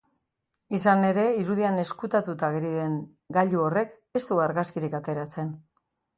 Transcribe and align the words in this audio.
Izan 0.77 1.03
ere, 1.09 1.25
irudian 1.41 1.77
ezkutatuta 1.81 2.47
ageri 2.49 2.73
den 2.79 2.97
gailu 3.39 3.63
horrek 3.67 3.93
ez 4.21 4.25
du 4.33 4.43
argazkirik 4.49 4.99
ateratzen. 5.03 5.55